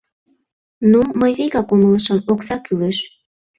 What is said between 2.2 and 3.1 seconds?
окса кӱлеш.